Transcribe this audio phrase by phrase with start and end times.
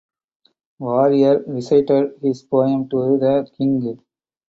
[0.79, 3.99] Warrier recited his poem to the king.